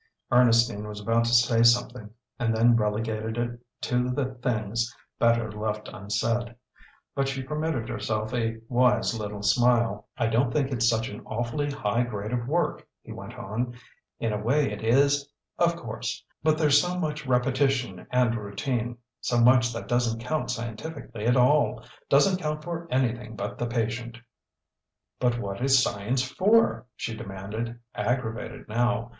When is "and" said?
2.39-2.57, 18.09-18.33